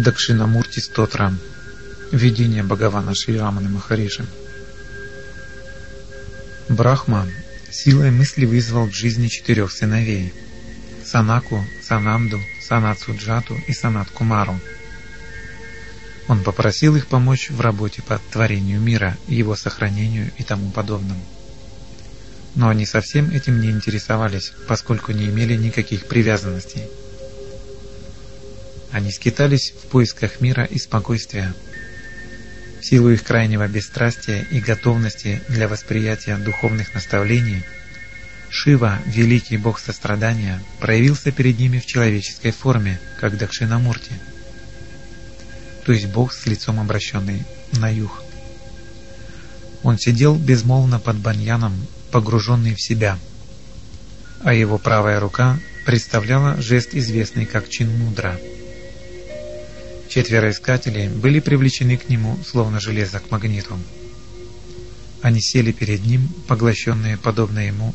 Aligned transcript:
Дакшинамурти 0.00 0.80
Стотра. 0.80 1.34
Видение 2.10 2.62
Бхагавана 2.62 3.14
Шрираманы 3.14 3.68
Махариши. 3.68 4.24
Брахма 6.70 7.28
силой 7.70 8.10
мысли 8.10 8.46
вызвал 8.46 8.88
к 8.88 8.94
жизни 8.94 9.28
четырех 9.28 9.70
сыновей– 9.70 10.32
Санаку, 11.04 11.62
Сананду, 11.82 12.40
Санат 12.62 12.98
Суджату 13.00 13.58
и 13.66 13.72
Санат 13.72 14.08
Кумару. 14.10 14.58
Он 16.28 16.42
попросил 16.42 16.96
их 16.96 17.06
помочь 17.06 17.50
в 17.50 17.60
работе 17.60 18.00
по 18.00 18.18
творению 18.32 18.80
мира, 18.80 19.18
его 19.26 19.54
сохранению 19.54 20.30
и 20.38 20.44
тому 20.44 20.70
подобному. 20.70 21.22
Но 22.54 22.68
они 22.68 22.86
совсем 22.86 23.30
этим 23.30 23.60
не 23.60 23.70
интересовались, 23.70 24.52
поскольку 24.66 25.12
не 25.12 25.26
имели 25.26 25.56
никаких 25.56 26.06
привязанностей. 26.06 26.84
Они 28.92 29.10
скитались 29.12 29.70
в 29.72 29.88
поисках 29.88 30.40
мира 30.40 30.64
и 30.64 30.78
спокойствия– 30.78 31.54
в 32.80 32.84
силу 32.84 33.10
их 33.10 33.22
крайнего 33.22 33.68
бесстрастия 33.68 34.42
и 34.50 34.58
готовности 34.58 35.42
для 35.48 35.68
восприятия 35.68 36.36
духовных 36.36 36.94
наставлений, 36.94 37.62
Шива, 38.48 38.98
великий 39.06 39.58
бог 39.58 39.78
сострадания, 39.78 40.60
проявился 40.80 41.30
перед 41.30 41.58
ними 41.58 41.78
в 41.78 41.86
человеческой 41.86 42.52
форме, 42.52 42.98
как 43.20 43.36
Дакшинамурти, 43.36 44.12
то 45.84 45.92
есть 45.92 46.06
бог 46.06 46.32
с 46.32 46.46
лицом 46.46 46.80
обращенный 46.80 47.44
на 47.72 47.90
юг. 47.90 48.24
Он 49.82 49.98
сидел 49.98 50.34
безмолвно 50.36 50.98
под 50.98 51.16
баньяном, 51.16 51.86
погруженный 52.10 52.74
в 52.74 52.80
себя, 52.80 53.18
а 54.42 54.54
его 54.54 54.78
правая 54.78 55.20
рука 55.20 55.60
представляла 55.84 56.60
жест, 56.60 56.94
известный 56.94 57.44
как 57.44 57.68
чин 57.68 57.90
мудра– 57.98 58.38
Четверо 60.10 60.50
искателей 60.50 61.08
были 61.08 61.38
привлечены 61.38 61.96
к 61.96 62.08
нему, 62.08 62.36
словно 62.44 62.80
железо 62.80 63.20
к 63.20 63.30
магниту. 63.30 63.78
Они 65.22 65.40
сели 65.40 65.70
перед 65.70 66.04
ним, 66.04 66.28
поглощенные, 66.48 67.16
подобно 67.16 67.60
ему, 67.60 67.94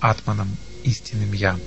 атманом, 0.00 0.56
истинным 0.84 1.34
«Я». 1.34 1.58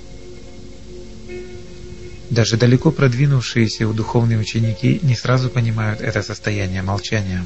Даже 2.28 2.56
далеко 2.56 2.90
продвинувшиеся 2.90 3.86
духовные 3.86 4.40
ученики 4.40 4.98
не 5.02 5.14
сразу 5.14 5.48
понимают 5.48 6.00
это 6.00 6.22
состояние 6.22 6.82
молчания. 6.82 7.44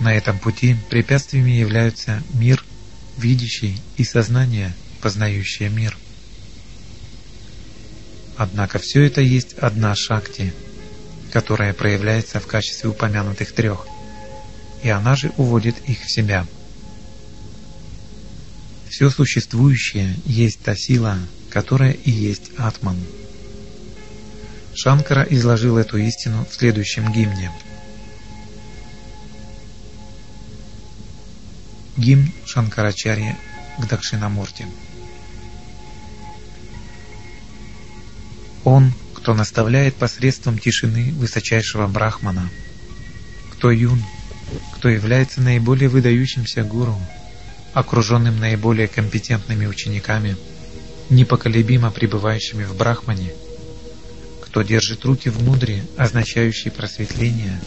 На 0.00 0.14
этом 0.14 0.38
пути 0.38 0.74
препятствиями 0.88 1.50
являются 1.50 2.22
мир, 2.32 2.64
видящий, 3.18 3.78
и 3.98 4.04
сознание, 4.04 4.72
познающее 5.02 5.68
мир. 5.68 5.98
Однако 8.38 8.78
все 8.78 9.02
это 9.02 9.20
есть 9.20 9.52
одна 9.58 9.94
шакти– 9.94 10.54
которая 11.32 11.72
проявляется 11.72 12.40
в 12.40 12.46
качестве 12.46 12.90
упомянутых 12.90 13.52
трех, 13.52 13.86
и 14.82 14.88
она 14.88 15.16
же 15.16 15.32
уводит 15.36 15.76
их 15.88 16.02
в 16.02 16.10
себя. 16.10 16.46
Все 18.88 19.10
существующее 19.10 20.16
есть 20.24 20.60
та 20.60 20.74
сила, 20.74 21.18
которая 21.50 21.92
и 21.92 22.10
есть 22.10 22.50
Атман. 22.56 22.96
Шанкара 24.74 25.22
изложил 25.22 25.76
эту 25.76 25.98
истину 25.98 26.46
в 26.48 26.54
следующем 26.54 27.12
гимне. 27.12 27.50
Гимн 31.96 32.32
Шанкарачарья 32.46 33.36
к 33.78 33.86
Дакшинамурти. 33.88 34.66
Он 38.64 38.92
кто 39.28 39.34
наставляет 39.34 39.94
посредством 39.94 40.58
тишины 40.58 41.12
высочайшего 41.12 41.86
брахмана, 41.86 42.48
кто 43.52 43.70
юн, 43.70 44.02
кто 44.74 44.88
является 44.88 45.42
наиболее 45.42 45.90
выдающимся 45.90 46.62
гуру, 46.62 46.98
окруженным 47.74 48.40
наиболее 48.40 48.88
компетентными 48.88 49.66
учениками, 49.66 50.34
непоколебимо 51.10 51.90
пребывающими 51.90 52.64
в 52.64 52.74
брахмане, 52.74 53.32
кто 54.40 54.62
держит 54.62 55.04
руки 55.04 55.28
в 55.28 55.42
мудре, 55.42 55.84
означающей 55.98 56.70
просветление, 56.70 57.60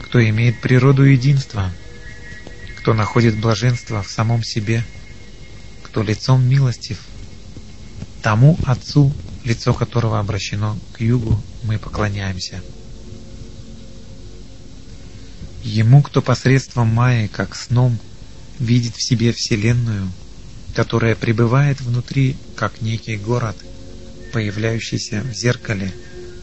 кто 0.00 0.24
имеет 0.24 0.60
природу 0.60 1.02
единства, 1.02 1.72
кто 2.78 2.94
находит 2.94 3.36
блаженство 3.36 4.00
в 4.04 4.08
самом 4.08 4.44
себе, 4.44 4.84
кто 5.82 6.04
лицом 6.04 6.48
милостив, 6.48 7.00
тому 8.22 8.56
Отцу, 8.64 9.12
лицо 9.44 9.74
которого 9.74 10.18
обращено 10.18 10.78
к 10.92 11.00
югу, 11.00 11.40
мы 11.64 11.78
поклоняемся. 11.78 12.62
Ему, 15.64 16.02
кто 16.02 16.22
посредством 16.22 16.88
Майи, 16.88 17.28
как 17.28 17.54
сном, 17.54 17.98
видит 18.58 18.96
в 18.96 19.02
себе 19.02 19.32
Вселенную, 19.32 20.10
которая 20.74 21.14
пребывает 21.14 21.80
внутри, 21.80 22.36
как 22.56 22.80
некий 22.80 23.16
город, 23.16 23.56
появляющийся 24.32 25.22
в 25.22 25.32
зеркале, 25.34 25.92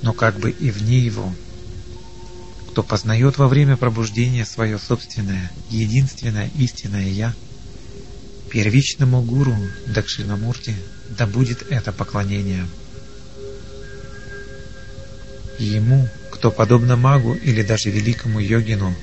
но 0.01 0.13
как 0.13 0.39
бы 0.39 0.51
и 0.51 0.71
вне 0.71 0.99
его, 0.99 1.33
кто 2.69 2.83
познает 2.83 3.37
во 3.37 3.47
время 3.47 3.75
пробуждения 3.77 4.45
свое 4.45 4.79
собственное, 4.79 5.51
единственное 5.69 6.49
истинное 6.57 7.09
Я, 7.09 7.33
первичному 8.49 9.21
гуру 9.21 9.55
Дакшинамурти 9.87 10.75
да 11.09 11.27
будет 11.27 11.63
это 11.71 11.91
поклонение. 11.91 12.67
Ему, 15.59 16.07
кто 16.31 16.51
подобно 16.51 16.95
магу 16.95 17.33
или 17.33 17.61
даже 17.63 17.89
великому 17.89 18.39
йогину, 18.39 18.95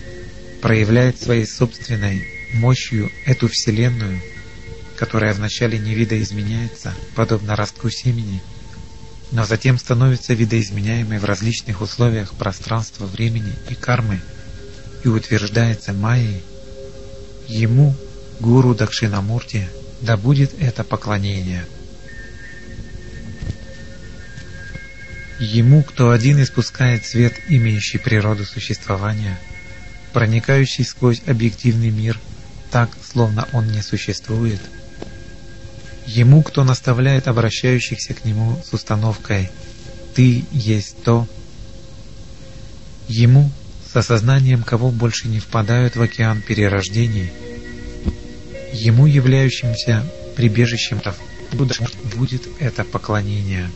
проявляет 0.63 1.21
своей 1.21 1.47
собственной 1.47 2.27
мощью 2.55 3.11
эту 3.27 3.49
вселенную, 3.49 4.23
которая 4.97 5.35
вначале 5.35 5.79
не 5.79 5.95
видоизменяется, 5.95 6.95
подобно 7.15 7.57
ростку 7.57 7.91
семени, 7.91 8.43
но 9.33 9.45
затем 9.45 9.79
становится 9.79 10.33
видоизменяемой 10.33 11.19
в 11.19 11.27
различных 11.27 11.83
условиях 11.83 12.33
пространства, 12.33 13.05
времени 13.05 13.53
и 13.69 13.75
кармы 13.75 14.23
и 15.05 15.09
утверждается 15.09 15.93
майей, 15.93 16.43
ему, 17.49 17.95
гуру 18.41 18.75
Дакшинамурти, 18.75 19.69
да 20.01 20.17
будет 20.17 20.55
это 20.59 20.85
поклонение– 20.85 21.67
Ему, 25.39 25.83
кто 25.83 26.11
один 26.13 26.43
испускает 26.43 27.05
свет, 27.05 27.35
имеющий 27.49 27.99
природу 27.99 28.47
существования, 28.47 29.39
проникающий 30.15 30.85
сквозь 30.85 31.21
объективный 31.27 31.91
мир, 31.91 32.19
так, 32.71 32.91
словно 33.05 33.47
он 33.53 33.71
не 33.71 33.83
существует. 33.83 34.61
Ему, 36.07 36.43
кто 36.43 36.65
наставляет 36.65 37.29
обращающихся 37.29 38.15
к 38.15 38.25
нему 38.25 38.63
с 38.65 38.73
установкой 38.73 39.51
«Ты 40.15 40.45
есть 40.53 41.03
то». 41.05 41.29
Ему, 43.09 43.51
с 43.93 43.95
осознанием 43.95 44.63
кого 44.63 44.91
больше 44.91 45.29
не 45.29 45.39
впадают 45.39 45.97
в 45.97 46.03
океан 46.03 46.41
перерождений. 46.41 47.31
Ему, 48.73 49.07
являющимся 49.07 50.11
прибежищем, 50.35 51.01
будет 52.15 52.49
это 52.59 52.85
поклонение. 52.85 53.71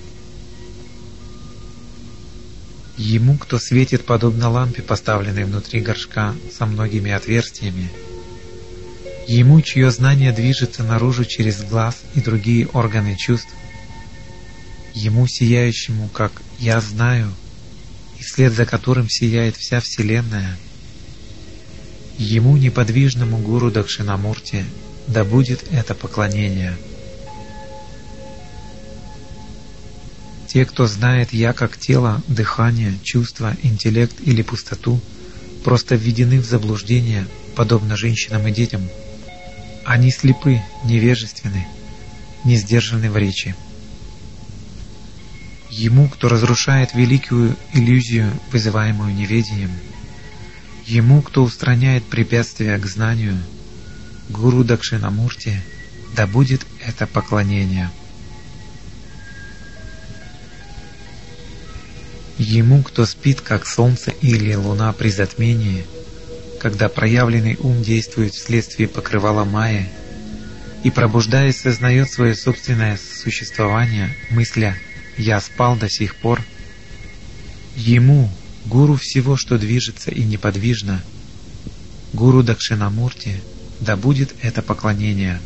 Ему, 3.00 3.38
кто 3.38 3.58
светит 3.58 4.04
подобно 4.04 4.50
лампе, 4.50 4.82
поставленной 4.82 5.44
внутри 5.44 5.80
горшка 5.80 6.34
со 6.54 6.66
многими 6.66 7.10
отверстиями. 7.10 7.90
Ему, 9.26 9.62
чье 9.62 9.90
знание 9.90 10.32
движется 10.32 10.82
наружу 10.82 11.24
через 11.24 11.62
глаз 11.62 12.02
и 12.14 12.20
другие 12.20 12.66
органы 12.66 13.16
чувств. 13.16 13.54
Ему, 14.92 15.26
сияющему, 15.26 16.10
как 16.10 16.30
«я 16.58 16.78
знаю», 16.82 17.32
и 18.18 18.22
вслед 18.22 18.52
за 18.52 18.66
которым 18.66 19.08
сияет 19.08 19.56
вся 19.56 19.80
Вселенная. 19.80 20.58
Ему, 22.18 22.58
неподвижному 22.58 23.38
гуру 23.38 23.70
Дакшинамурти, 23.70 24.66
да 25.06 25.24
будет 25.24 25.64
это 25.72 25.94
поклонение. 25.94 26.76
Те, 30.52 30.64
кто 30.64 30.88
знает 30.88 31.32
«я» 31.32 31.52
как 31.52 31.78
тело, 31.78 32.24
дыхание, 32.26 32.98
чувство, 33.04 33.56
интеллект 33.62 34.16
или 34.20 34.42
пустоту, 34.42 35.00
просто 35.62 35.94
введены 35.94 36.40
в 36.40 36.44
заблуждение, 36.44 37.28
подобно 37.54 37.96
женщинам 37.96 38.48
и 38.48 38.50
детям. 38.50 38.82
Они 39.84 40.10
слепы, 40.10 40.60
невежественны, 40.82 41.68
не 42.42 42.56
сдержаны 42.56 43.12
в 43.12 43.16
речи. 43.16 43.54
Ему, 45.70 46.08
кто 46.08 46.28
разрушает 46.28 46.94
великую 46.94 47.54
иллюзию, 47.72 48.32
вызываемую 48.50 49.14
неведением, 49.14 49.70
ему, 50.84 51.22
кто 51.22 51.44
устраняет 51.44 52.02
препятствия 52.02 52.76
к 52.76 52.86
знанию, 52.86 53.38
Гуру 54.28 54.64
Дакшинамурти, 54.64 55.62
да 56.16 56.26
будет 56.26 56.66
это 56.84 57.06
поклонение. 57.06 57.88
Ему, 62.40 62.82
кто 62.82 63.04
спит, 63.04 63.42
как 63.42 63.66
солнце 63.66 64.12
или 64.22 64.54
луна 64.54 64.94
при 64.94 65.10
затмении, 65.10 65.84
когда 66.58 66.88
проявленный 66.88 67.58
ум 67.60 67.82
действует 67.82 68.32
вследствие 68.32 68.88
покрывала 68.88 69.44
Майи, 69.44 69.86
и 70.82 70.90
пробуждаясь 70.90 71.60
сознает 71.60 72.10
свое 72.10 72.34
собственное 72.34 72.96
существование, 72.96 74.16
мысля 74.30 74.74
«я 75.18 75.38
спал 75.38 75.76
до 75.76 75.90
сих 75.90 76.16
пор», 76.16 76.42
ему, 77.76 78.30
гуру 78.64 78.94
всего, 78.96 79.36
что 79.36 79.58
движется 79.58 80.10
и 80.10 80.22
неподвижно, 80.22 81.02
гуру 82.14 82.42
Дакшинамурти, 82.42 83.42
да 83.80 83.98
будет 83.98 84.34
это 84.40 84.62
поклонение. 84.62 85.40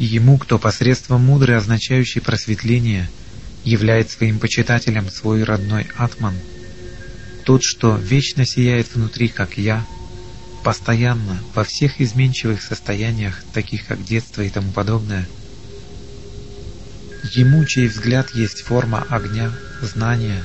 Ему, 0.00 0.36
кто 0.38 0.58
посредством 0.58 1.26
мудрой, 1.26 1.58
означающей 1.58 2.20
просветление, 2.20 3.08
являет 3.62 4.10
своим 4.10 4.40
почитателем 4.40 5.08
свой 5.10 5.44
родной 5.44 5.86
Атман, 5.96 6.34
тот, 7.44 7.62
что 7.62 7.96
вечно 7.96 8.44
сияет 8.44 8.92
внутри, 8.94 9.28
как 9.28 9.56
я– 9.56 9.86
постоянно, 10.62 11.38
во 11.54 11.64
всех 11.64 12.00
изменчивых 12.00 12.62
состояниях, 12.62 13.42
таких 13.52 13.86
как 13.86 14.04
детство 14.04 14.42
и 14.42 14.50
тому 14.50 14.72
подобное. 14.72 15.26
Ему, 17.32 17.64
чей 17.64 17.88
взгляд 17.88 18.30
есть 18.34 18.62
форма 18.62 19.06
огня, 19.08 19.52
знания, 19.82 20.44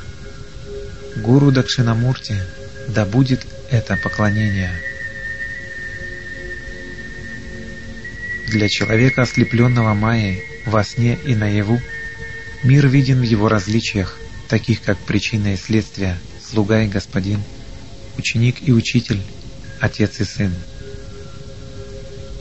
Гуру 1.16 1.52
Дакшинамурти, 1.52 2.42
да 2.90 3.06
будет 3.06 3.46
это 3.72 3.98
поклонение. 3.98 4.74
Для 8.56 8.70
человека, 8.70 9.24
ослепленного 9.24 9.94
Майей, 9.94 10.42
во 10.66 10.82
сне 10.86 11.20
и 11.26 11.36
наяву, 11.36 11.82
мир 12.64 12.88
виден 12.88 13.20
в 13.20 13.24
его 13.24 13.50
различиях, 13.50 14.18
таких 14.48 14.82
как 14.82 14.98
причина 14.98 15.56
и 15.56 15.58
следствие, 15.58 16.18
слуга 16.42 16.82
и 16.82 16.88
господин, 16.88 17.44
ученик 18.18 18.66
и 18.66 18.72
учитель, 18.72 19.22
Отец 19.82 20.22
и 20.22 20.24
Сын. 20.24 20.54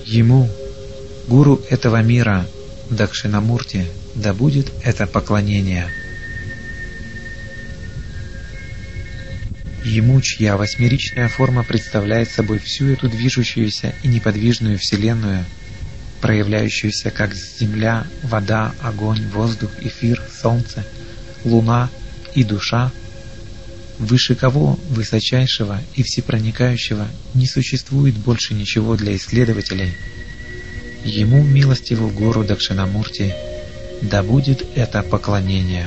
Ему, 0.05 0.49
гуру 1.27 1.61
этого 1.69 2.01
мира, 2.01 2.47
Дакшинамурти, 2.91 3.85
да 4.15 4.33
будет 4.35 4.73
это 4.85 5.09
поклонение. 5.09 5.89
Ему, 9.83 10.21
чья 10.21 10.57
восьмеричная 10.57 11.27
форма 11.27 11.65
представляет 11.65 12.31
собой 12.31 12.61
всю 12.61 12.87
эту 12.87 13.09
движущуюся 13.09 13.93
и 14.05 14.07
неподвижную 14.07 14.79
Вселенную, 14.79 15.45
проявляющуюся 16.25 17.11
как 17.11 17.35
земля, 17.35 18.07
вода, 18.23 18.73
огонь, 18.81 19.29
воздух, 19.29 19.71
эфир, 19.83 20.23
солнце, 20.43 20.83
луна 21.45 21.91
и 22.35 22.43
душа– 22.43 22.91
Выше 23.99 24.35
кого, 24.35 24.79
высочайшего 24.91 25.81
и 25.95 26.03
всепроникающего, 26.03 27.07
не 27.35 27.47
существует 27.47 28.15
больше 28.15 28.55
ничего 28.55 28.97
для 28.97 29.15
исследователей. 29.17 29.93
Ему, 31.05 31.45
милостиву 31.45 32.09
гору 32.09 32.43
Дакшинамурти, 32.45 33.35
да 34.03 34.23
будет 34.23 34.67
это 34.75 35.03
поклонение. 35.03 35.87